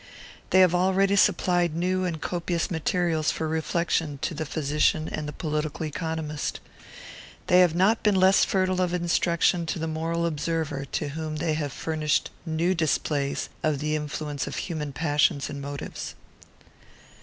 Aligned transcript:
They 0.49 0.61
have 0.61 0.73
already 0.73 1.15
supplied 1.15 1.75
new 1.75 2.05
and 2.05 2.19
copious 2.19 2.71
materials 2.71 3.29
for 3.29 3.47
reflection 3.47 4.17
to 4.23 4.33
the 4.33 4.47
physician 4.47 5.07
and 5.07 5.27
the 5.27 5.31
political 5.31 5.85
economist. 5.85 6.59
They 7.45 7.59
have 7.59 7.75
not 7.75 8.01
been 8.01 8.15
less 8.15 8.43
fertile 8.43 8.81
of 8.81 8.95
instruction 8.95 9.67
to 9.67 9.77
the 9.77 9.85
moral 9.85 10.25
observer, 10.25 10.85
to 10.93 11.09
whom 11.09 11.35
they 11.35 11.53
have 11.53 11.71
furnished 11.71 12.31
new 12.47 12.73
displays 12.73 13.49
of 13.61 13.77
the 13.77 13.95
influence 13.95 14.47
of 14.47 14.55
human 14.55 14.91
passions 14.91 15.51
and 15.51 15.61
motives. 15.61 16.15